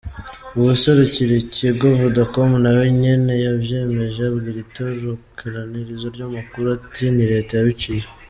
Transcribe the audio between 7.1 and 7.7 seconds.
"Ni leta